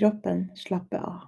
[0.00, 1.26] Kroppen slapper av.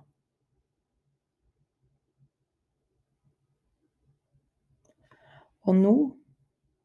[5.69, 5.93] Og nå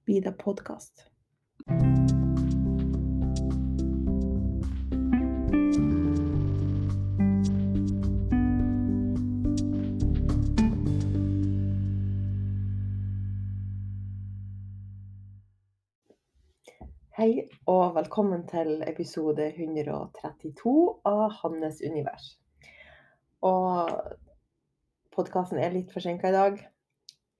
[0.03, 1.07] blir det podkast.
[17.17, 20.73] Hei og velkommen til episode 132
[21.09, 22.27] av Hannes univers.
[23.41, 23.89] Og
[25.17, 26.59] podkasten er litt forsinka i dag.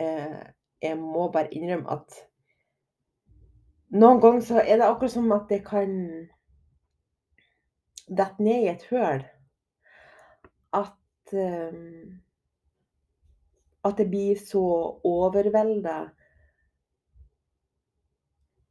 [0.02, 0.40] Eh,
[0.82, 2.18] jeg må bare innrømme at
[3.94, 5.94] noen ganger så er det akkurat som at det kan
[8.10, 9.22] dette ned i et høl.
[10.74, 11.82] At eh,
[13.86, 14.66] At det blir så
[15.06, 16.00] overvelda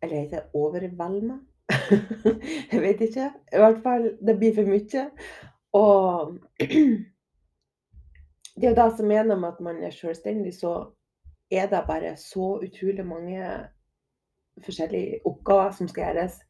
[0.07, 1.39] Eller heter det overvelda?
[2.73, 3.31] jeg vet ikke.
[3.53, 5.05] I hvert fall, det blir for mye.
[5.77, 6.39] Og
[8.57, 10.75] det er jo det som er med at man er selvstendig, så
[11.51, 13.51] er det bare så utrolig mange
[14.65, 16.41] forskjellige oppgaver som skal gjøres.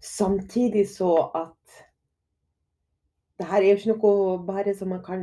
[0.00, 1.84] Samtidig så at
[3.38, 5.22] det her er jo ikke noe bare som man kan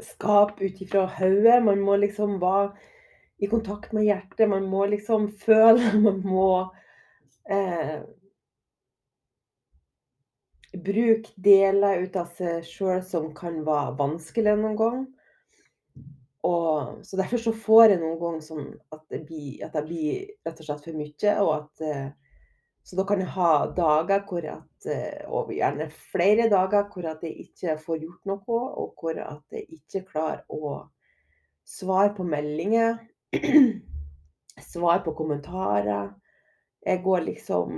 [0.00, 1.62] skape ut ifra hodet.
[1.64, 2.72] Man må liksom være
[3.40, 4.48] i kontakt med hjertet.
[4.48, 5.92] Man må liksom føle.
[6.06, 6.50] Man må
[7.48, 8.00] eh,
[10.76, 15.00] bruke deler ut av seg sjøl som kan være vanskelig noen gang.
[16.46, 20.22] Og, så derfor så får jeg noen ganger sånn at det blir, at det blir
[20.46, 21.34] rett og slett for mye.
[21.42, 22.38] Og at, eh,
[22.86, 27.24] så da kan jeg ha dager hvor at, eh, og gjerne flere dager hvor at
[27.24, 30.80] jeg ikke får gjort noe, og hvor at jeg ikke klarer å
[31.68, 32.98] svare på meldinger.
[34.72, 36.14] Svar på kommentarer.
[36.80, 37.70] Jeg går liksom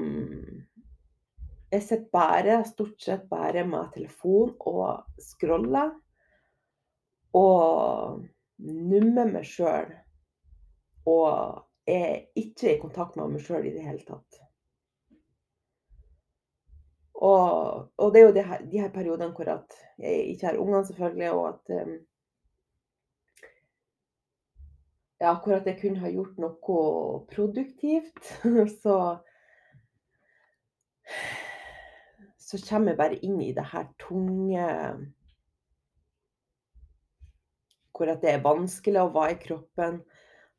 [1.73, 5.95] Jeg sitter bare, stort sett bare med telefon og scroller.
[7.33, 8.21] Og
[8.61, 9.93] nummer meg sjøl.
[11.09, 14.43] Og er ikke i kontakt med meg sjøl i det hele tatt.
[17.23, 21.31] Og, og det er jo de her, her periodene hvor jeg ikke har ungene, selvfølgelig,
[21.33, 21.93] og at um,
[25.23, 28.33] ja, hvor jeg kunne ha gjort noe produktivt.
[28.83, 28.97] Så
[32.53, 34.65] så kommer jeg bare inn i det her tunge
[37.93, 40.01] Hvor at det er vanskelig å være i kroppen.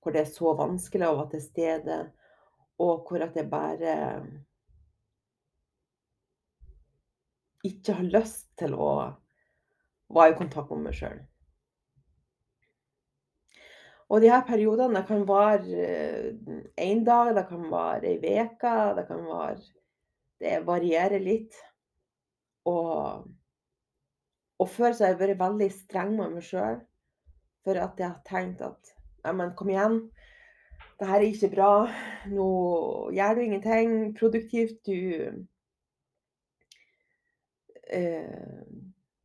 [0.02, 1.97] Hvor det er så vanskelig å være til stede.
[2.82, 3.96] Og hvor at jeg bare
[7.67, 8.93] ikke har lyst til å
[10.14, 11.22] være i kontakt med meg sjøl.
[14.11, 15.84] Og de her periodene kan vare
[16.79, 19.61] én dag, det kan vare ei uke, det kan vare
[20.44, 21.55] Det varierer litt.
[22.67, 23.23] Og,
[24.59, 26.82] og før så har jeg vært veldig streng med meg sjøl.
[27.64, 28.91] For at jeg har tenkt at
[29.23, 30.02] Neimen, kom igjen.
[30.99, 31.72] Det her er ikke bra.
[32.28, 32.47] Nå
[33.16, 34.84] gjør du ingenting produktivt.
[34.84, 34.99] Du
[37.88, 38.61] eh,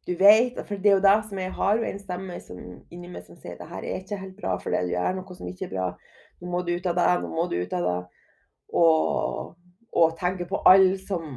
[0.09, 2.61] Du vet For det er jo det som jeg har jo en stemme som,
[2.91, 5.37] inni meg som sier det her er ikke helt bra for det du gjør, noe
[5.37, 5.89] som ikke er bra.
[6.41, 7.99] Nå må du ut av det, nå må du ut av det.
[8.79, 9.53] Og,
[10.01, 11.29] og tenke på alle som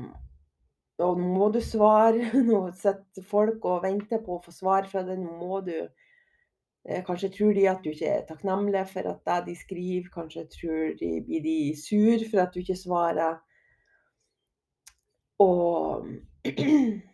[1.02, 2.30] Og nå må du svare.
[2.48, 5.20] Nå sitter folk og venter på å få svar fra deg.
[5.20, 9.40] Nå må du eh, Kanskje tror de at du ikke er takknemlig for at det
[9.50, 10.12] de skriver.
[10.14, 13.40] Kanskje tror de, blir de sur for at du ikke svarer.
[15.42, 16.06] Og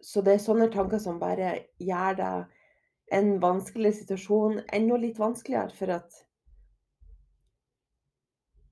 [0.00, 1.52] Så det er sånne tanker som bare
[1.82, 2.32] gjør det
[3.12, 6.20] en vanskelig situasjon enda litt vanskeligere, for at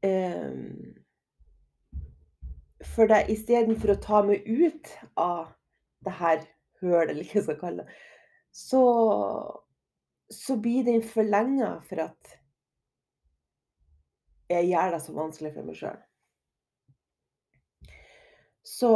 [0.06, 0.94] um,
[2.94, 5.50] For det istedenfor å ta meg ut av
[6.06, 6.44] det her
[6.80, 7.96] hølet, eller hva jeg skal kalle det,
[8.54, 8.82] så,
[10.30, 12.38] så blir den forlenga for at
[14.48, 15.98] jeg gjør det så vanskelig for meg sjøl.
[18.64, 18.92] Så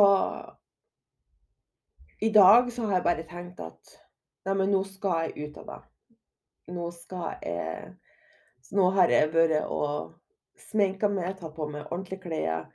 [2.22, 3.96] i dag så har jeg bare tenkt at
[4.46, 5.80] nei, nå skal jeg ut av det.
[6.72, 7.92] Nå skal jeg
[8.72, 10.12] nå har jeg vært og
[10.70, 12.68] sminka meg, tatt på meg ordentlige klær,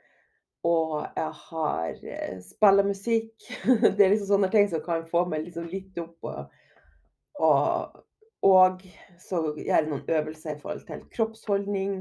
[0.68, 3.32] og jeg har eh, spilla musikk.
[3.96, 6.56] Det er liksom sånne ting som kan få meg liksom litt opp og
[7.38, 8.00] og,
[8.42, 8.82] og
[9.22, 11.92] så gjør jeg noen øvelser i forhold til kroppsholdning.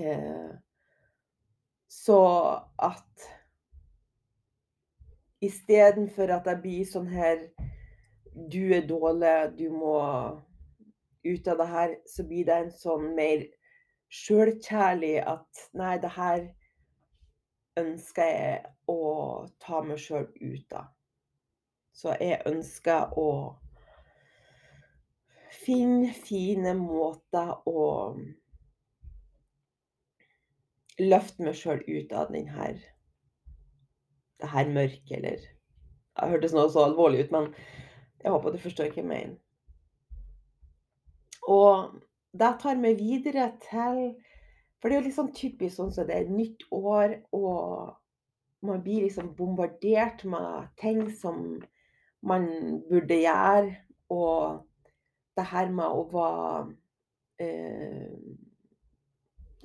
[0.00, 0.54] Eh,
[1.92, 2.20] så
[2.80, 3.26] at
[5.46, 7.48] istedenfor at jeg blir sånn her
[8.52, 9.96] Du er dårlig, du må
[11.26, 13.46] ut av det her, så blir det en sånn mer
[14.12, 16.44] sjølkjærlig at Nei, det her
[17.80, 18.58] ønsker jeg
[18.92, 20.90] å ta meg sjøl ut av.
[21.96, 23.30] Så jeg ønsker å
[25.64, 27.86] finne fine måter å
[31.00, 32.68] løfte meg sjøl ut av denne
[34.40, 35.36] det her mørket, eller
[36.16, 37.50] Det hørtes nå så alvorlig ut, men
[38.24, 39.34] jeg håper du forstår hva jeg mener.
[41.46, 41.98] Og
[42.32, 44.16] det tar meg videre til
[44.80, 47.96] For det er jo litt sånn typisk sånn som det er nytt år, og
[48.66, 51.62] man blir liksom bombardert med ting som
[52.26, 52.44] man
[52.90, 53.72] burde gjøre,
[54.12, 54.66] og
[55.36, 56.74] det her med å være
[57.42, 58.12] eh,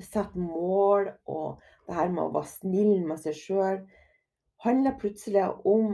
[0.01, 3.81] Sette mål, og det her med å være snill med seg sjøl
[4.63, 5.93] handler plutselig om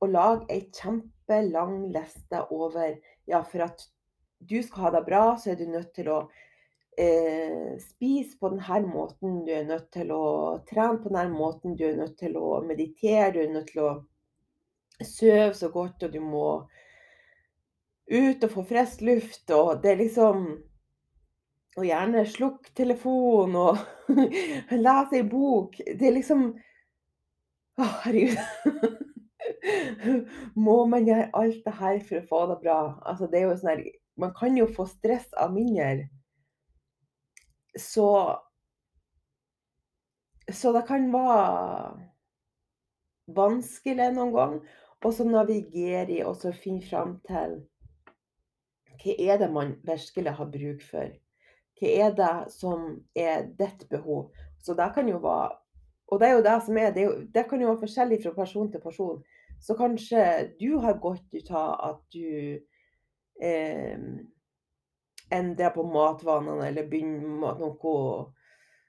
[0.00, 2.96] å lage ei kjempelang liste over
[3.26, 3.82] Ja, for at
[4.38, 6.18] du skal ha det bra, så er du nødt til å
[6.98, 10.26] eh, spise på denne måten, du er nødt til å
[10.68, 13.94] trene på denne måten, du er nødt til å meditere, du er nødt til å
[15.02, 16.46] sove så godt, og du må
[18.06, 20.48] ut og få frisk luft, og det er liksom
[21.76, 23.80] Og gjerne slukke telefonen og
[24.86, 25.74] lese ei bok.
[25.76, 26.46] Det er liksom
[27.76, 28.38] å, herregud.
[30.66, 32.78] Må man gjøre alt det her for å få det bra?
[33.04, 33.82] Altså, det er jo sånn her
[34.16, 36.08] Man kan jo få stress av mindre.
[37.76, 38.08] Så
[40.48, 42.06] Så det kan være
[43.36, 44.58] vanskelig noen gang
[45.12, 47.58] så navigere i og så finne fram til
[49.02, 51.10] hva er det man virkelig har bruk for?
[51.78, 54.30] Hva er det som er ditt behov?
[54.58, 55.58] Så det kan jo være
[56.06, 58.20] og det er jo det som er, det, er jo, det kan jo være forskjellig
[58.22, 59.20] fra person til person.
[59.60, 60.22] Så kanskje
[60.60, 62.58] du har godt ut av at du
[63.42, 64.04] eh,
[65.34, 67.94] endrer på matvanene, eller begynner noe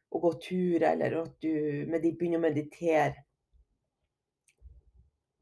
[0.07, 3.25] å gå tur, eller at du med begynner å meditere.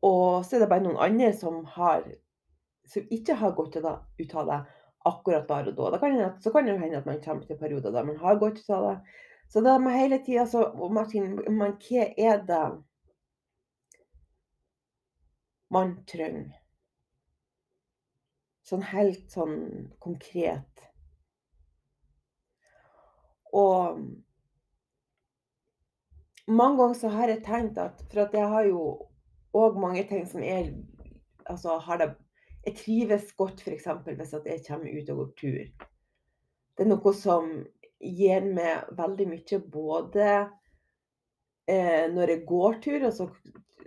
[0.05, 2.05] Og så er det bare noen andre som, har,
[2.87, 3.85] som ikke har godt ut
[4.37, 4.63] av det
[5.05, 5.91] akkurat der og da.
[5.93, 8.39] da kan det, så kan det hende at man kommer til perioder der man har
[8.41, 8.95] godt ut av det,
[9.51, 12.63] så da må hele tida så Martin, men hva er det
[15.71, 16.53] man trenger?
[18.65, 19.57] Sånn helt sånn
[20.01, 20.85] konkret.
[23.55, 24.01] Og
[26.47, 28.81] mange ganger så har jeg tenkt at For at jeg har jo
[29.55, 30.73] òg mange ting som er
[31.49, 32.09] Altså har det
[32.65, 33.85] Jeg trives godt f.eks.
[33.85, 35.89] hvis jeg kommer ut og går tur.
[36.75, 37.51] Det er noe som
[37.99, 40.27] gir meg veldig mye både
[41.67, 43.29] eh, når jeg går tur, altså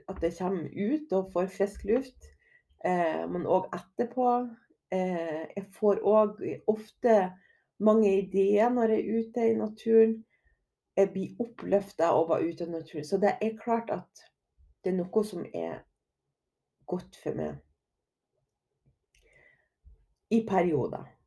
[0.09, 2.31] at jeg kommer ut og får frisk luft,
[2.85, 4.31] eh, men òg etterpå.
[4.95, 7.19] Eh, jeg får òg ofte
[7.85, 10.17] mange ideer når jeg er ute i naturen.
[10.97, 13.07] Jeg blir oppløfta av å være ute i naturen.
[13.07, 14.25] Så det er klart at
[14.83, 15.83] det er noe som er
[16.89, 17.59] godt for meg
[20.35, 21.18] i perioder.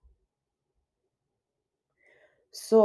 [2.52, 2.82] Så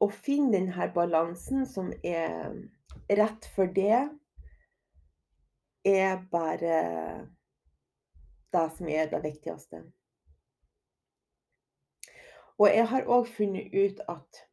[0.00, 2.54] å finne denne balansen som er
[3.10, 4.04] rett for det,
[5.84, 6.76] er bare
[8.54, 9.82] det som er det viktigste.
[12.58, 14.44] Og jeg har òg funnet ut at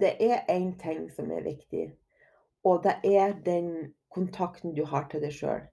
[0.00, 1.90] det er én ting som er viktig,
[2.64, 5.66] og det er den kontakten du har til deg sjøl.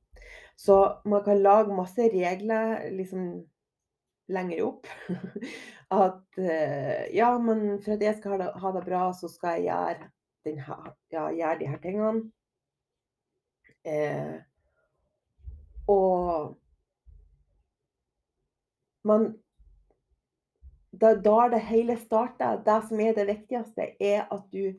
[0.60, 0.76] Så
[1.08, 3.48] man kan lage masse regler liksom
[4.30, 4.88] lenger opp.
[5.90, 10.10] At uh, ja, men for at jeg skal ha det, bra, så skal jeg gjøre,
[10.46, 10.60] den,
[11.12, 12.22] ja, gjøre de her tingene.
[13.90, 14.36] Eh,
[15.88, 16.58] og
[19.04, 19.32] man
[20.92, 22.62] da, da det hele starter.
[22.66, 24.74] Det som er det viktigste, er at du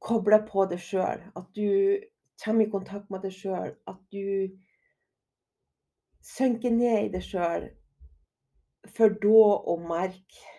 [0.00, 1.22] kobler på deg sjøl.
[1.36, 1.98] At du
[2.44, 3.74] kommer i kontakt med deg sjøl.
[3.86, 4.48] At du
[6.24, 7.68] synker ned i deg sjøl.
[8.96, 10.56] For da å merke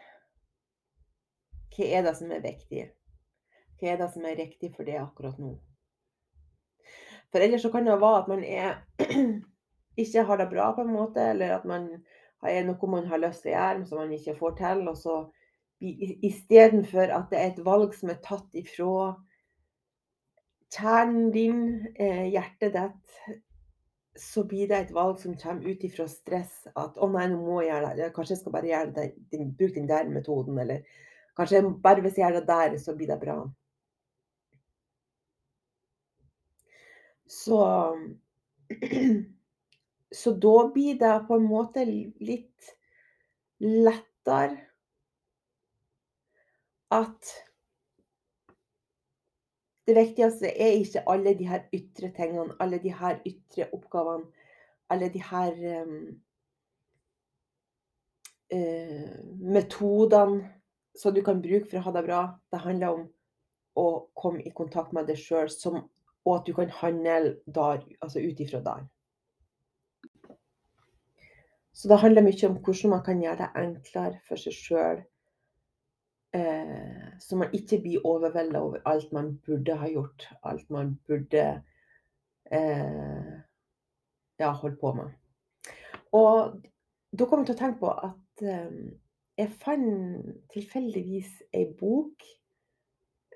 [1.75, 2.85] hva er det som er viktig.
[3.79, 5.53] Hva er det som er riktig for det akkurat nå?
[7.29, 8.79] For ellers så kan det være at man er,
[10.03, 11.87] ikke har det bra, på en måte, eller at man
[12.43, 14.83] er noe man har lyst til å gjøre, som man ikke får til.
[14.91, 15.17] Og så
[15.79, 19.13] istedenfor at det er et valg som er tatt ifra
[20.73, 21.61] kjernen din,
[21.95, 23.19] eh, hjertet ditt,
[24.17, 26.67] så blir det et valg som kommer ut ifra stress.
[26.75, 28.13] At 'å nei, nå må jeg gjøre det'.
[28.13, 30.59] Kanskje jeg skal bare gjøre det, den, bruke den der metoden.
[30.59, 30.81] Eller
[31.37, 33.39] kanskje bare hvis jeg gjør det der, så blir det bra.
[37.27, 37.59] Så
[40.11, 42.73] Så da blir det på en måte litt
[43.61, 44.57] lettere
[46.89, 47.33] at
[49.89, 54.27] det viktigste er ikke alle de her ytre tingene, alle de her ytre oppgavene,
[54.89, 55.95] alle de her um,
[58.53, 59.17] uh,
[59.57, 60.43] metodene
[60.97, 62.21] som du kan bruke for å ha det bra.
[62.51, 63.07] Det handler om
[63.79, 65.49] å komme i kontakt med deg sjøl,
[66.25, 68.87] og at du kan handle der, altså ut ifra der.
[71.73, 75.03] Så det handler mye om hvordan man kan gjøre det enklere for seg sjøl.
[76.33, 80.29] Eh, så man ikke blir overvelda over alt man burde ha gjort.
[80.43, 81.45] Alt man burde
[82.51, 83.31] eh,
[84.39, 85.13] ja, holdt på med.
[86.11, 86.61] Og
[87.19, 88.75] da kom jeg til å tenke på at eh,
[89.39, 92.25] jeg fant tilfeldigvis ei bok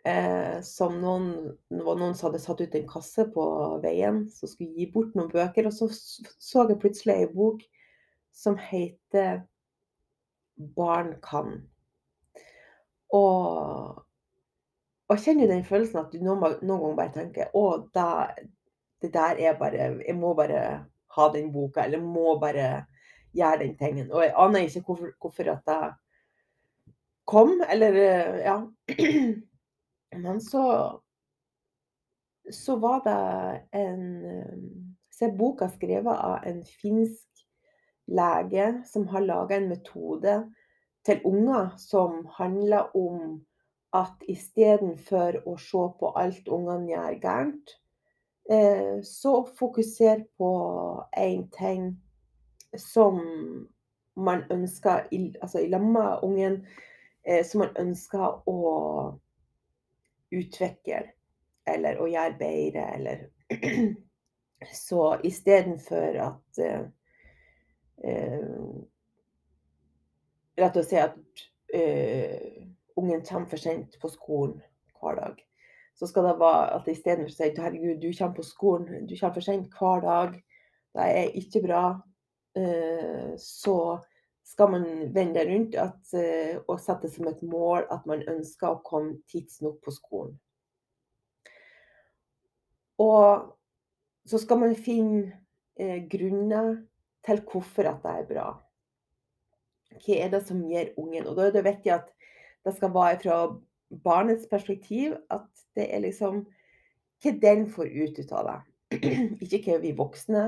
[0.05, 1.29] eh, som noen,
[1.73, 3.45] noen hadde satt ut en kasse på
[3.83, 5.69] veien, som skulle gi bort noen bøker.
[5.69, 7.63] Og så så jeg plutselig ei bok
[8.33, 9.43] som heter
[10.57, 11.72] 'Barn kan'.
[13.09, 13.99] Og,
[15.09, 18.33] og kjenner den følelsen at du noen, noen ganger bare tenker 'Å, da,
[19.01, 22.85] det der er bare Jeg må bare ha den boka', eller 'må bare
[23.33, 24.11] gjøre den tingen'.
[24.11, 25.93] Og jeg aner ikke hvorfor, hvorfor at jeg
[27.25, 27.93] kom, eller
[28.41, 28.61] Ja.
[30.23, 30.99] Men så
[32.51, 34.23] så var det en
[35.11, 37.45] Så er boka skrevet av en finsk
[38.07, 40.33] lege som har laga en metode
[41.05, 43.41] til unger som handler om
[43.93, 47.73] at istedenfor å se på alt ungene gjør gærent,
[48.49, 50.51] eh, så fokuser på
[51.17, 51.91] én ting
[52.77, 53.19] som
[54.15, 55.09] man ønsker
[55.41, 56.65] altså i lag med ungen,
[57.23, 59.19] eh, som man ønsker å
[60.33, 61.03] utvikle
[61.69, 63.29] eller å gjøre bedre, eller
[64.71, 66.85] Så istedenfor at eh,
[70.59, 71.43] Rett og slett at
[71.73, 72.67] uh,
[72.99, 74.59] ungen kommer for sent på skolen
[74.99, 75.41] hver dag.
[75.97, 79.37] Så skal det være at istedenfor å si herregud, du kommer på skolen, du kommer
[79.37, 80.39] for sent hver dag,
[80.93, 81.83] det er ikke bra,
[82.59, 83.77] uh, så
[84.45, 88.69] skal man vende det rundt at, uh, og sette som et mål at man ønsker
[88.69, 90.37] å komme tidsnok på skolen.
[93.01, 93.49] Og
[94.29, 95.39] så skal man finne
[96.07, 96.75] grunner
[97.25, 98.45] til hvorfor at det er bra.
[100.03, 101.27] Hva er det som gir ungen?
[101.27, 102.11] Og da er det viktig at
[102.63, 103.37] det skal være fra
[104.03, 106.43] barnets perspektiv at det er liksom
[107.23, 108.59] hva den får ut av det.
[109.45, 110.43] Ikke hva vi voksne,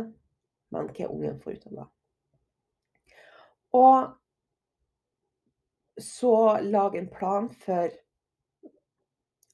[0.76, 1.88] men hva ungen får ut av det.
[3.76, 3.98] Og
[6.02, 7.90] så lag en plan for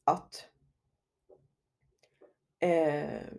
[0.10, 0.46] at
[2.62, 3.30] eh,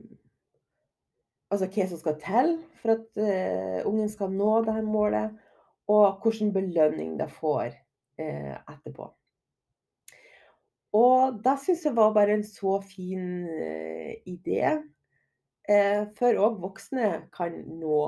[1.52, 5.35] Altså hva som skal til for at eh, ungen skal nå dette målet,
[5.90, 7.72] og hvilken belønning det får
[8.20, 9.08] eh, etterpå.
[10.92, 14.78] Og det syns jeg var bare en så fin eh, idé.
[16.18, 17.98] for òg voksne kan nå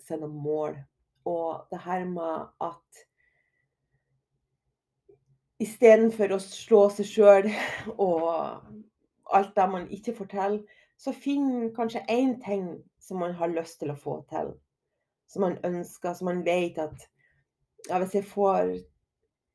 [0.00, 0.76] sine mål.
[1.24, 3.02] Og det her med at
[5.62, 7.50] istedenfor å slå seg sjøl
[8.06, 8.24] og
[9.32, 10.58] alt det man ikke får til,
[10.98, 12.66] så finn kanskje én ting
[13.02, 14.52] som man har lyst til å få til.
[15.30, 17.06] Som man ønsker, som man vet at
[17.88, 18.78] Ja, hvis jeg får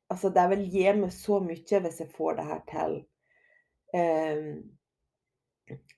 [0.08, 2.94] Altså, det vil gi meg så mye hvis jeg får det her til.
[3.92, 4.46] Um,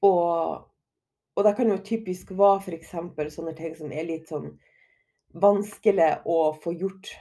[0.02, 0.70] og
[1.40, 4.50] og det kan jo typisk være eksempel sånne ting som er litt sånn
[5.40, 7.12] vanskelig å få gjort,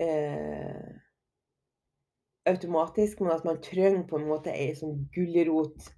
[0.00, 0.88] eh,
[2.48, 5.90] automatisk, men at man trenger på en måte ei sånn gulrot.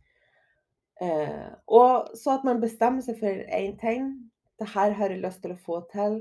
[1.00, 4.10] Eh, og så at man bestemmer seg for én ting.
[4.58, 6.20] Det her har jeg lyst til å få til.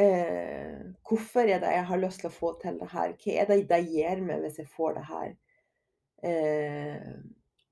[0.00, 3.14] Eh, hvorfor er det jeg har lyst til å få til det her?
[3.20, 5.32] Hva er det det gir meg hvis jeg får det her?
[6.30, 7.10] Eh,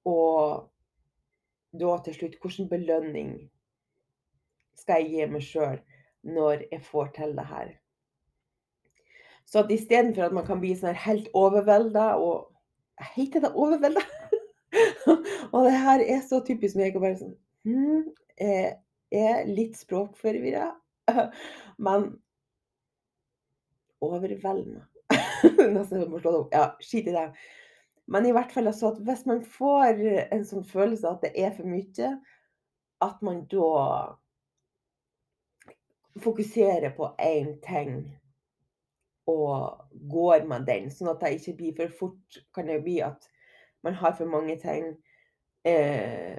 [0.08, 0.68] og
[1.78, 3.32] da til slutt, hvilken belønning
[4.78, 5.78] skal jeg gi meg sjøl
[6.28, 7.73] når jeg får til det her?
[9.49, 12.54] Så at istedenfor at man kan bli sånn helt overvelda og
[13.14, 14.00] Heter det overvelda?
[15.54, 18.08] og det her er så typisk meg å bare sånn hmm,
[18.42, 18.73] jeg
[19.14, 20.73] er litt språkforvirra,
[21.87, 22.11] men
[24.00, 24.85] Overveldende.
[25.75, 26.53] Nesten som å slå det opp.
[26.55, 27.25] Ja, skit i det.
[28.09, 29.99] Men i hvert fall altså at hvis man får
[30.31, 32.12] en sånn følelse at det er for mye,
[33.05, 33.73] at man da
[36.23, 37.99] fokuserer på én ting
[39.29, 43.29] og går med den, sånn at det ikke blir for fort kan det bli at
[43.87, 44.95] man har for mange ting.
[45.69, 46.38] Eh,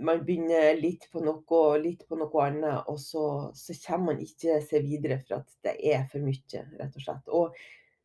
[0.00, 3.24] man begynner litt på noe, litt på noe annet, og så,
[3.56, 7.30] så kommer man ikke seg videre for at det er for mye, rett og slett.
[7.30, 7.60] Og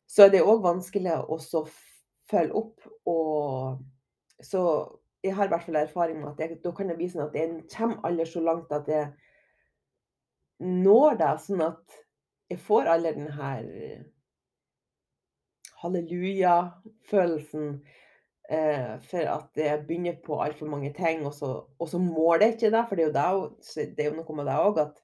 [0.06, 1.38] så er det òg vanskelig å
[2.30, 4.62] følge opp, og så
[5.24, 7.36] jeg har i hvert fall erfaring med at jeg, da kan det bli sånn at
[7.38, 9.08] jeg kommer aldri så langt at jeg
[10.62, 11.96] når det, sånn at
[12.52, 13.64] jeg får alle den her
[15.82, 17.80] halleluja-følelsen.
[18.48, 21.48] Eh, for at jeg begynner på altfor mange ting, og så,
[21.78, 22.84] og så måler det ikke det.
[22.88, 25.02] For det er jo, det, det er jo noe med det òg at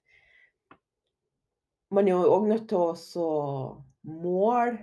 [1.92, 2.78] man er jo òg nødt til
[3.20, 3.32] å
[4.22, 4.78] måle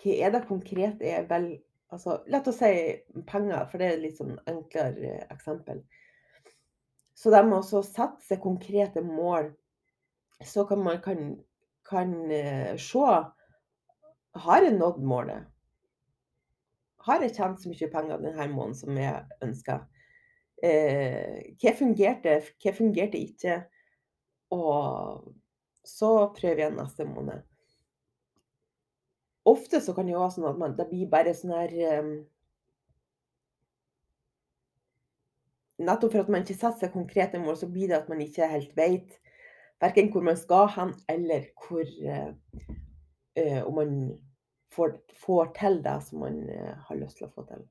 [0.00, 1.50] Hva er det konkret er vel
[1.92, 2.70] altså, La oss si
[3.28, 5.82] penger, for det er et litt sånn enklere eksempel.
[7.12, 9.50] Så de må også sette seg konkrete mål,
[10.40, 11.34] så kan man kan,
[11.84, 13.08] kan uh, se
[14.40, 15.48] Har jeg nådd målet?
[17.06, 19.84] Har jeg tjent så mye penger denne måneden som jeg ønsker?
[20.60, 23.60] Eh, hva fungerte, hva fungerte ikke?
[24.52, 25.30] Og
[25.86, 27.46] så prøver jeg neste måned.
[29.48, 32.12] Ofte så kan det jo være sånn at man, det blir bare sånn her eh,
[35.80, 38.50] Nettopp for at man ikke setter seg konkrete mål, så blir det at man ikke
[38.52, 39.14] helt vet
[39.80, 42.32] verken hvor man skal hen, eller hvor eh,
[43.40, 43.94] uh, Om man
[44.74, 47.66] får, får til det som man eh, har lyst til å få til.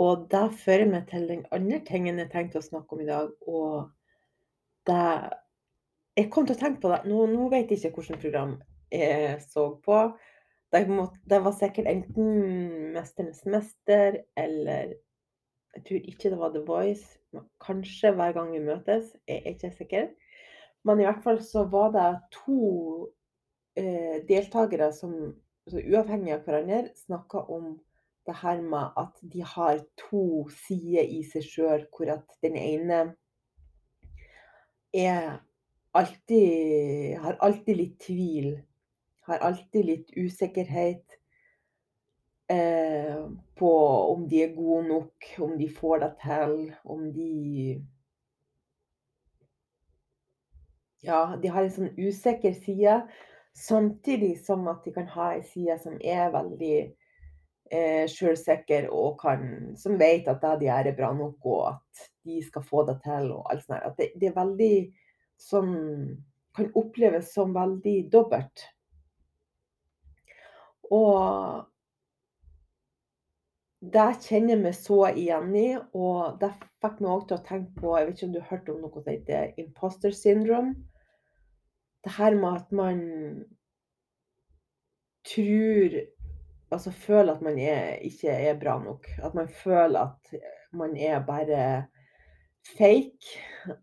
[0.00, 3.32] Og det fører meg til den andre tingen jeg tenkte å snakke om i dag.
[3.46, 3.90] Og
[4.88, 5.04] det
[6.16, 6.98] Jeg kom til å tenke på det.
[7.08, 8.58] Nå, nå vet jeg ikke hvilket program
[8.92, 10.00] jeg så på.
[10.72, 10.82] Det,
[11.28, 14.92] det var sikkert enten 'Mesternes mester' eller
[15.74, 17.18] Jeg tror ikke det var The Voice.
[17.64, 19.16] Kanskje hver gang vi møtes.
[19.28, 20.08] Jeg er ikke sikker.
[20.84, 23.08] Men i hvert fall så var det to
[23.76, 25.14] eh, deltakere som
[25.66, 27.76] altså uavhengig av hverandre snakker om
[28.26, 33.00] det her med at de har to sider i seg sjøl, hvor at den ene
[34.94, 35.40] er
[35.92, 38.54] alltid Har alltid litt tvil.
[39.26, 41.18] Har alltid litt usikkerhet
[42.48, 43.18] eh,
[43.58, 43.72] på
[44.12, 47.82] om de er gode nok, om de får det til, om de
[51.02, 53.00] Ja, de har en sånn usikker side
[53.54, 56.76] Samtidig som at de kan ha ei side som er veldig
[57.72, 62.06] eh, sjølsikker og kan, som vet at det de gjør er bra nok, og at
[62.24, 63.82] de skal få det til og alt sånt.
[63.84, 64.76] At det, det er veldig
[65.42, 65.74] som
[66.56, 68.64] kan oppleves som veldig dobbelt.
[70.92, 71.64] Og
[73.82, 76.52] det kjenner jeg meg så igjen i, og det
[76.84, 78.82] fikk meg òg til å tenke på Jeg vet ikke om du har hørt om
[78.84, 80.76] noe som heter imposter syndrome?
[82.04, 82.98] Det her med at man
[85.28, 86.00] tror
[86.72, 89.06] Altså føler at man er, ikke er bra nok.
[89.22, 90.40] At man føler at
[90.72, 91.84] man er bare
[92.78, 93.34] fake.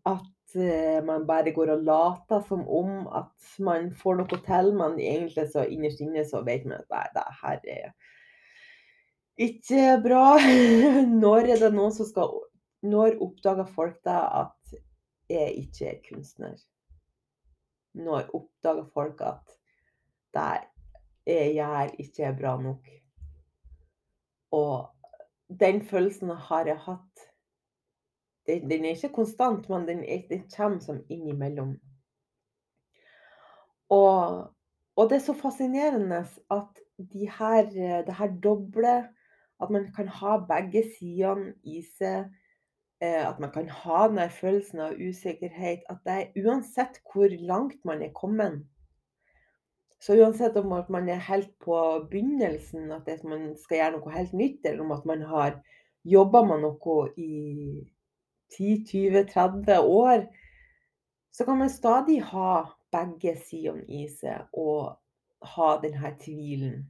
[0.10, 4.97] At uh, man bare går og later som om at man får noe til, men
[4.97, 7.91] egentlig så innerst inne så vet man at nei, det her er
[9.39, 10.25] ikke bra.
[11.23, 12.39] Når er det noen som skal
[12.89, 14.77] Når oppdager folk da at
[15.29, 16.58] jeg ikke er kunstner?
[17.93, 19.56] Når oppdager folk at
[20.34, 20.52] det
[21.25, 22.88] jeg gjør, ikke er bra nok.
[24.52, 24.89] Og
[25.60, 27.25] den følelsen har jeg hatt
[28.49, 29.99] Den, er ikke konstant, men den,
[30.30, 31.75] den kommer som innimellom.
[33.93, 34.47] Og,
[34.95, 37.69] og det er så fascinerende at de her,
[38.08, 39.10] det her doble
[39.62, 42.32] At man kan ha begge sidene i seg.
[43.01, 45.85] Eh, at man kan ha den der følelsen av usikkerhet.
[45.89, 48.62] At det er uansett hvor langt man er kommet
[49.99, 51.77] så uansett om at man er helt på
[52.12, 55.57] begynnelsen, at man skal gjøre noe helt nytt, eller om at man har
[56.07, 57.33] jobba med noe i
[58.55, 60.23] 10-20-30 år,
[61.35, 62.53] så kan man stadig ha
[62.95, 64.95] begge sidene i seg og
[65.55, 66.88] ha denne tvilen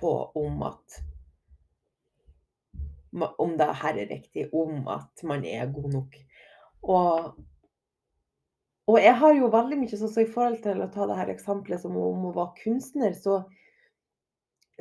[0.00, 1.00] på om at
[3.14, 6.16] Om det her er riktig, om at man er god nok.
[6.82, 7.34] Og
[8.84, 11.30] og jeg har jo veldig mye sånn så i forhold til å ta det her
[11.32, 13.44] eksempelet som om å være kunstner, så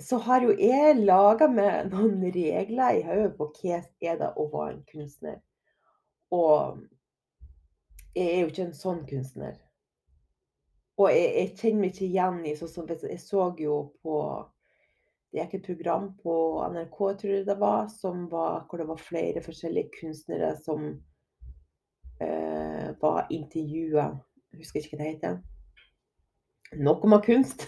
[0.01, 4.47] så har jo jeg laga meg noen regler i hodet på hva er det å
[4.49, 5.35] være en kunstner.
[6.33, 6.79] Og
[8.17, 9.59] jeg er jo ikke en sånn kunstner.
[10.97, 14.17] Og jeg, jeg kjenner meg ikke igjen i sånn som Jeg så jo på
[15.33, 16.33] Det gikk et program på
[16.69, 17.87] NRK, tror jeg det var,
[18.29, 20.85] var, hvor det var flere forskjellige kunstnere som
[22.21, 24.11] eh, var intervjua
[24.57, 25.39] husker ikke hva det heter.
[26.83, 27.67] Noe med kunst.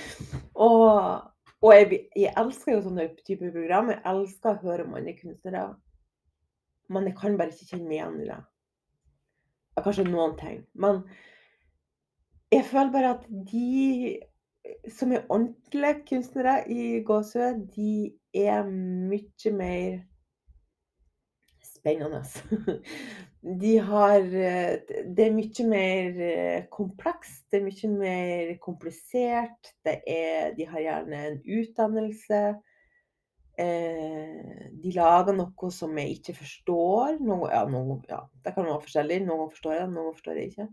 [0.66, 1.28] og,
[1.62, 3.92] og jeg, jeg, elsker jo sånne type program.
[3.94, 5.66] Jeg elsker å høre om andre kunstnere.
[6.92, 8.40] Men jeg kan bare ikke kjenne meg igjen i det.
[9.82, 10.58] Kanskje noen ting.
[10.76, 11.00] Men
[12.52, 14.18] jeg føler bare at de
[14.88, 20.00] som er ordentlige kunstnere i Gåsø, de er mye mer
[21.64, 22.22] spennende.
[23.62, 24.80] De har eh,
[25.16, 29.72] Det er mye mer eh, komplekst, det er mye mer komplisert.
[29.84, 32.42] Er, de har gjerne en utdannelse.
[33.58, 37.18] Eh, de lager noe som jeg ikke forstår.
[37.18, 39.22] Noe, ja, noe, ja, det kan være forskjellig.
[39.26, 40.68] Noen forstår jeg, noen forstår jeg ikke.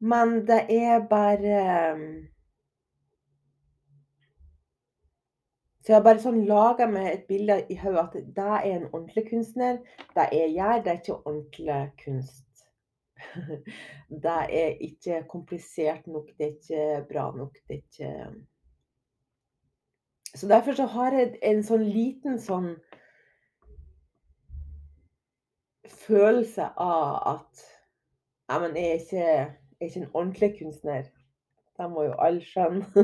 [0.00, 1.62] Men det er bare
[5.82, 9.22] Så jeg bare sånn laga meg et bilde i hodet at det er en ordentlig
[9.30, 9.78] kunstner.
[10.12, 12.44] Det er jeg det er ikke ordentlig kunst.
[14.24, 18.12] det er ikke komplisert nok, det er ikke bra nok, det er ikke
[20.34, 22.74] Så derfor så har jeg en sånn liten sånn
[25.88, 27.64] følelse av at
[28.48, 31.08] Nei, men jeg er ikke, er ikke en ordentlig kunstner.
[31.78, 32.86] Det må jo alle skjønne.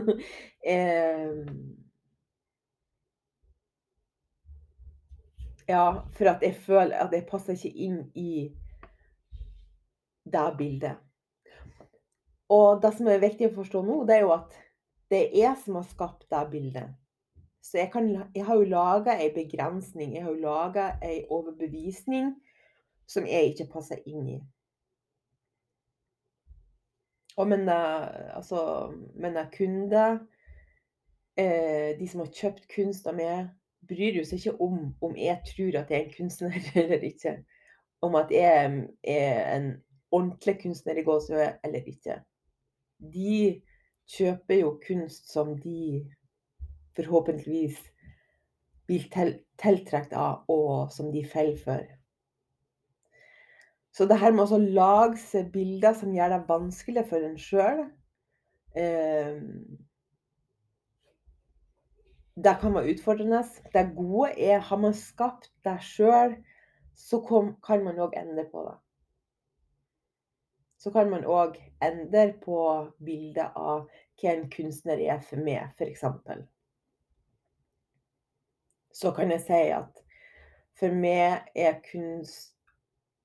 [5.68, 8.50] Ja, for at jeg føler at jeg passer ikke inn i
[10.32, 10.98] det bildet.
[12.52, 14.58] Og det som er viktig å forstå nå, det er jo at
[15.08, 16.90] det er jeg som har skapt det bildet.
[17.64, 22.34] Så jeg, kan, jeg har jo laga ei begrensning, jeg har jo laga ei overbevisning
[23.08, 24.36] som jeg ikke passer inn i.
[27.36, 30.18] Og men, altså, mine kunder,
[31.36, 33.48] eh, de som har kjøpt kunst av meg,
[33.88, 37.36] bryr seg ikke om om jeg tror at jeg er en kunstner eller ikke.
[38.04, 39.70] Om at jeg er en
[40.14, 42.20] ordentlig kunstner i gåsehud eller ikke.
[43.14, 43.60] De
[44.14, 46.04] kjøper jo kunst som de
[46.94, 47.80] forhåpentligvis
[48.86, 51.84] blir til, tiltrukket av, og som de faller for.
[53.94, 57.84] Så det her med å lage seg bilder som gjør det vanskelig for en sjøl
[58.74, 59.36] eh,
[62.34, 63.44] det kan være utfordrende.
[63.74, 66.34] Det gode er har man skapt det sjøl,
[66.94, 67.20] så
[67.66, 68.74] kan man òg endre på det.
[70.78, 72.58] Så kan man òg endre på
[72.98, 73.86] bildet av
[74.20, 76.02] hva en kunstner er for meg, f.eks.
[78.94, 80.02] Så kan jeg si at
[80.78, 82.53] for meg er kunst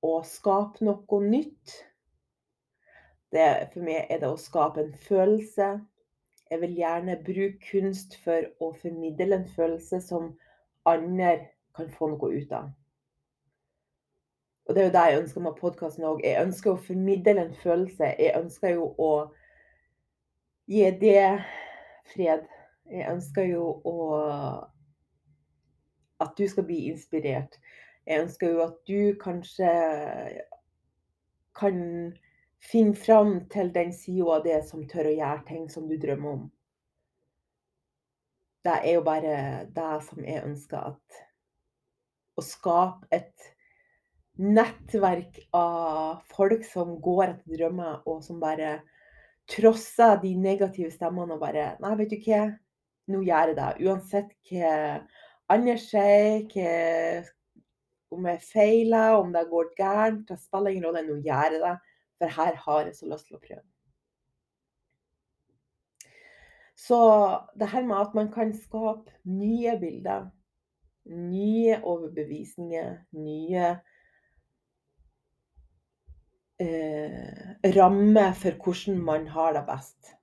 [0.06, 1.76] å skape noe nytt.
[3.30, 5.70] Det, for meg er det å skape en følelse,
[6.50, 10.32] jeg vil gjerne bruke kunst for å formidle en følelse som
[10.90, 11.36] andre
[11.78, 12.72] kan få noe ut av.
[14.66, 16.24] Og det er jo det jeg ønsker med podkasten òg.
[16.26, 18.12] Jeg ønsker å formidle en følelse.
[18.22, 19.14] Jeg ønsker jo å
[20.70, 21.24] gi det
[22.14, 22.46] fred.
[22.90, 23.96] Jeg ønsker jo å
[26.20, 27.54] At du skal bli inspirert.
[28.10, 29.70] Jeg ønsker jo at du kanskje
[31.60, 31.82] kan
[32.72, 36.40] finne fram til den sida av det som tør å gjøre ting som du drømmer
[36.40, 36.48] om.
[38.66, 39.36] Det er jo bare
[39.76, 41.22] det som jeg ønsker at
[42.40, 43.48] Å skape et
[44.40, 48.78] nettverk av folk som går etter drømmer, og som bare
[49.52, 52.46] trosser de negative stemmene og bare Nei, vet du hva,
[53.12, 53.72] nå gjør jeg det.
[53.86, 54.72] Uansett hva
[55.52, 56.72] andre sier, hva
[58.12, 61.06] om jeg feiler, om det går gærent, det spiller ingen rolle.
[61.08, 61.76] Nå gjør jeg det
[62.20, 63.66] For her har jeg så lyst til å prøve.
[66.80, 67.00] Så
[67.60, 70.30] det her med at man kan skape nye bilder,
[71.12, 73.66] nye overbevisninger, nye
[76.60, 80.14] eh, rammer for hvordan man har det best.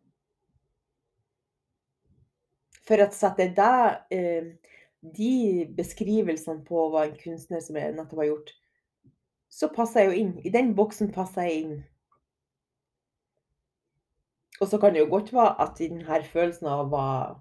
[2.87, 3.77] For å sette det
[4.15, 4.53] eh,
[5.15, 8.55] de beskrivelsene på hva en kunstner som nettopp har gjort,
[9.49, 10.33] så passer jeg jo inn.
[10.45, 11.77] I den boksen passer jeg inn.
[14.61, 17.35] Og så kan det jo godt være at i denne følelsen av å være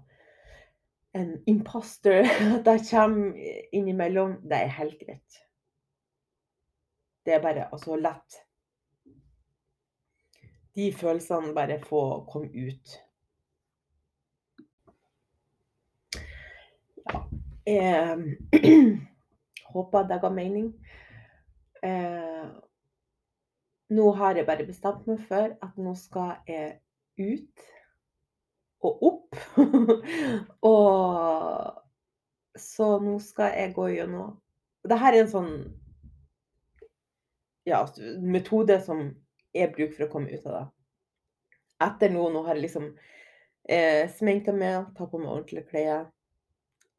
[1.16, 3.32] en imposter, at jeg kommer
[3.72, 5.40] innimellom, det er helt greit.
[7.26, 8.42] Det er bare altså lett.
[10.76, 12.98] De følelsene bare få komme ut.
[17.66, 18.36] Jeg
[19.74, 20.68] håper det ga mening.
[21.82, 22.46] Eh,
[23.96, 26.78] nå har jeg bare bestemt meg for at nå skal jeg
[27.18, 27.66] ut
[28.86, 29.36] og opp.
[30.70, 31.82] og
[32.56, 34.36] så nå skal jeg gå gjennom
[34.86, 35.52] Dette er en sånn
[37.66, 37.82] ja,
[38.22, 39.08] metode som
[39.56, 40.64] jeg bruker for å komme ut av det.
[41.86, 42.86] Etter nå, nå har jeg liksom
[43.66, 46.06] eh, sminka meg, tatt på meg ordentlige klær,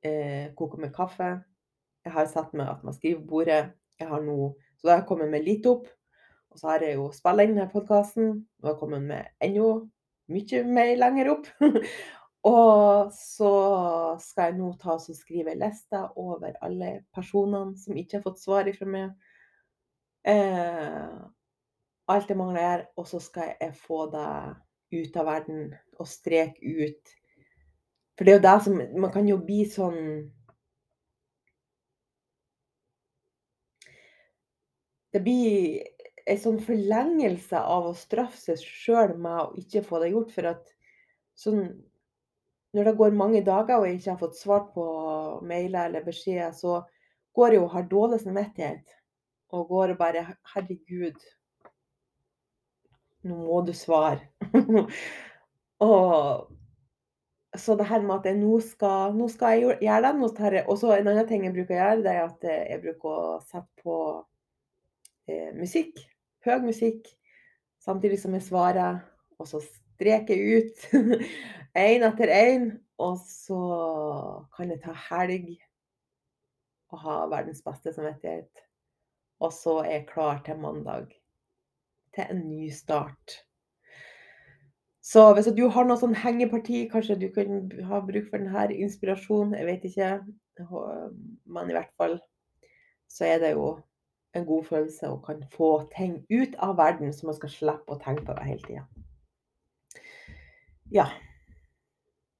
[0.05, 1.29] eh, koker med kaffe.
[2.05, 3.62] Jeg har satt meg at man skriver bordet.
[3.97, 5.88] Jeg har nå, så da har jeg kommet meg litt opp.
[6.53, 8.29] Og så har jeg jo spilt inn denne podkasten.
[8.38, 9.71] Nå har jeg kommet med enda
[10.33, 11.49] mye mer lenger opp.
[12.51, 13.53] og så
[14.23, 18.43] skal jeg nå ta og skrive ei liste over alle personene som ikke har fått
[18.43, 19.33] svar ifra meg.
[20.27, 21.17] Eh,
[22.07, 24.31] alt det mangler jeg, og så skal jeg få det
[24.97, 27.16] ut av verden og streke ut.
[28.17, 30.01] For det er jo det som Man kan jo bli sånn
[35.13, 35.84] Det blir
[36.27, 40.34] en sånn forlengelse av å straffe seg sjøl med å ikke få det gjort.
[40.36, 40.73] For at
[41.39, 41.62] sånn
[42.75, 44.84] Når det går mange dager og jeg ikke har fått svart på
[45.47, 46.82] mailer eller beskjeder, så
[47.34, 48.91] går jeg og har dårlig samvittighet.
[49.56, 51.23] Og går og bare Herregud,
[53.23, 54.27] nå må du svare.
[55.88, 56.57] og
[57.62, 60.12] så det her med at jeg nå skal, nå skal jeg gjøre
[60.54, 60.65] det.
[60.67, 63.39] Og så en annen ting jeg bruker å gjøre, det er at jeg bruker å
[63.48, 63.98] sette på
[65.30, 66.06] eh, musikk
[66.48, 67.08] høy musikk
[67.84, 69.02] samtidig som jeg svarer,
[69.38, 70.86] og så streker jeg ut
[71.88, 72.70] én etter én.
[72.98, 73.58] Og så
[74.56, 75.52] kan jeg ta helg
[76.89, 78.63] og ha verdens beste samvittighet.
[79.46, 81.12] Og så er jeg klar til mandag.
[82.15, 83.43] Til en ny start.
[85.08, 89.54] Så hvis du har noe sånn hengeparti, kanskje du kan ha bruk for denne inspirasjonen,
[89.56, 90.10] jeg vet ikke.
[91.48, 92.17] Men i hvert fall
[93.08, 93.70] så er det jo
[94.36, 98.02] en god følelse og kan få ting ut av verden, så man skal slippe å
[98.04, 98.84] tenke på det hele tida.
[100.91, 101.08] Ja.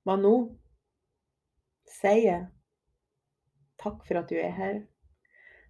[0.08, 0.36] Men nå
[1.88, 2.44] sier jeg
[3.80, 4.84] takk for at du er her.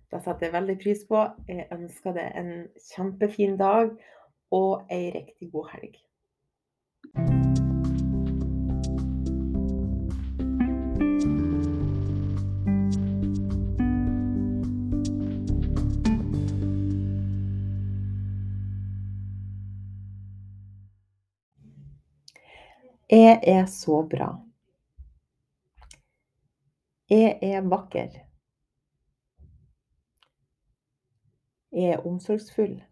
[0.10, 1.22] Det setter jeg veldig pris på.
[1.46, 2.52] Jeg ønsker deg en
[2.90, 3.94] kjempefin dag
[4.56, 6.07] og ei riktig god helg.
[23.10, 24.26] Jeg er så bra.
[27.10, 28.10] Jeg er vakker.
[31.72, 32.76] Jeg er omsorgsfull.
[32.76, 32.88] Jeg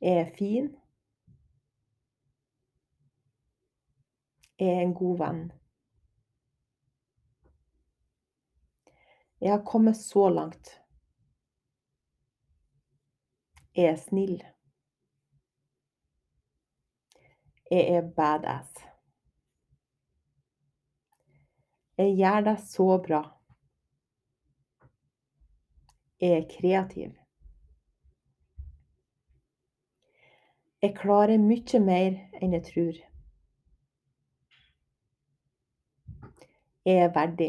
[0.00, 0.76] er fin.
[4.58, 5.42] Er en god venn.
[9.40, 10.80] Jeg har kommet så langt.
[13.74, 14.42] Jeg er snill.
[17.70, 18.74] Jeg er badass.
[21.98, 23.22] Jeg gjør det så bra.
[26.20, 27.27] Jeg er kreativ.
[30.82, 32.98] Jeg klarer mye mer enn jeg tror.
[36.86, 37.48] Jeg er verdig.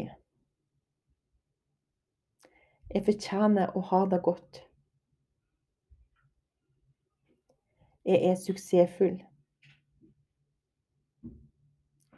[2.90, 4.58] Jeg fortjener å ha det godt.
[8.10, 9.22] Jeg er suksessfull.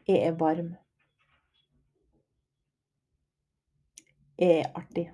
[0.09, 0.73] Jeg er varm.
[4.41, 5.07] Jeg er artig.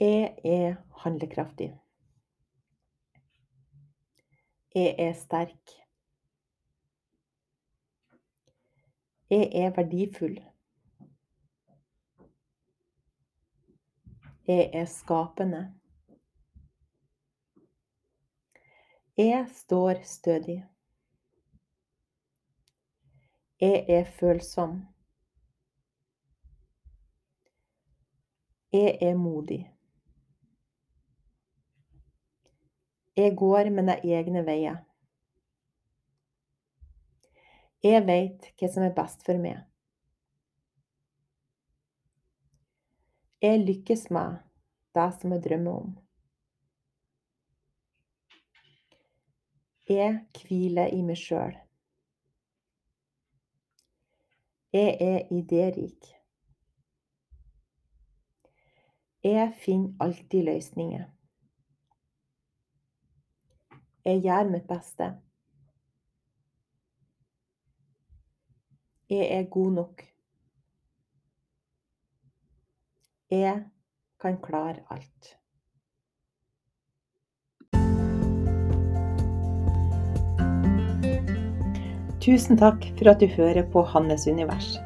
[0.00, 1.81] Jeg er handlekraftig.
[4.74, 5.70] Jeg er sterk.
[9.30, 10.40] Jeg er verdifull.
[14.46, 15.74] Jeg er skapende.
[19.16, 20.66] Jeg står stødig.
[23.60, 24.86] Jeg er følsom.
[28.72, 29.71] Jeg er modig.
[33.16, 34.78] Jeg går mine egne veier.
[37.84, 39.58] Jeg veit hva som er best for meg.
[43.42, 44.38] Jeg lykkes med
[44.96, 45.92] det som jeg drømmer om.
[49.90, 51.56] Jeg hviler i meg sjøl.
[54.72, 56.14] Jeg er idérik.
[59.26, 61.10] Jeg finner alltid løsninger.
[64.04, 65.12] Jeg gjør mitt beste.
[69.10, 70.02] Jeg er god nok.
[73.30, 73.62] Jeg
[74.20, 75.36] kan klare alt.
[82.22, 84.76] Tusen takk for at du hører på Hannes univers.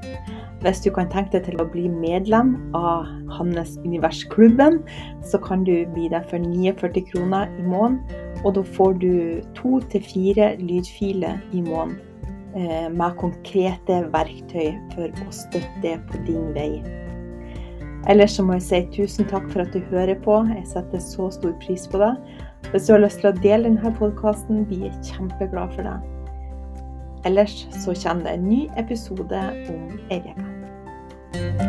[0.61, 4.81] Hvis du kan tenke deg til å bli medlem av Hannes univers-klubben,
[5.25, 8.26] så kan du bli det for 49 kroner i måneden.
[8.47, 9.13] Og da får du
[9.59, 11.99] to til fire lydfiler i måneden
[12.55, 16.71] eh, med konkrete verktøy for å støtte deg på din vei.
[18.07, 20.39] Ellers så må jeg si tusen takk for at du hører på.
[20.55, 22.13] Jeg setter så stor pris på det.
[22.71, 25.99] Hvis du har lyst til å dele denne podkasten, blir jeg kjempeglad for det.
[27.27, 31.66] Ellers så kommer det en ny episode om ei uke.